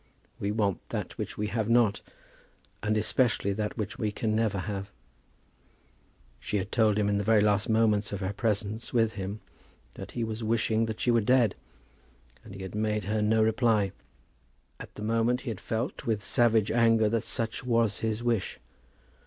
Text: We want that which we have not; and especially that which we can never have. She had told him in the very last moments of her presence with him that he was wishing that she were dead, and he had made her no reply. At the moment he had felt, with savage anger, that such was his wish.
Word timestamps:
We 0.39 0.49
want 0.51 0.79
that 0.89 1.15
which 1.19 1.37
we 1.37 1.45
have 1.49 1.69
not; 1.69 2.01
and 2.81 2.97
especially 2.97 3.53
that 3.53 3.77
which 3.77 3.99
we 3.99 4.11
can 4.11 4.35
never 4.35 4.57
have. 4.57 4.89
She 6.39 6.57
had 6.57 6.71
told 6.71 6.97
him 6.97 7.07
in 7.07 7.19
the 7.19 7.23
very 7.23 7.41
last 7.41 7.69
moments 7.69 8.11
of 8.11 8.19
her 8.19 8.33
presence 8.33 8.91
with 8.93 9.13
him 9.13 9.41
that 9.93 10.13
he 10.13 10.23
was 10.23 10.43
wishing 10.43 10.87
that 10.87 10.99
she 10.99 11.11
were 11.11 11.21
dead, 11.21 11.53
and 12.43 12.55
he 12.55 12.63
had 12.63 12.73
made 12.73 13.03
her 13.03 13.21
no 13.21 13.43
reply. 13.43 13.91
At 14.79 14.95
the 14.95 15.03
moment 15.03 15.41
he 15.41 15.51
had 15.51 15.61
felt, 15.61 16.03
with 16.07 16.23
savage 16.23 16.71
anger, 16.71 17.07
that 17.07 17.23
such 17.23 17.63
was 17.63 17.99
his 17.99 18.23
wish. 18.23 18.59